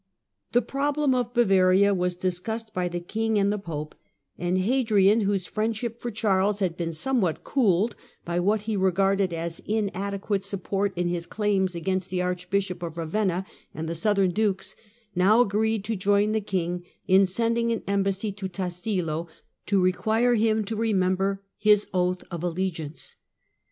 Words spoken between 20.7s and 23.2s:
remember his oath of allegiance.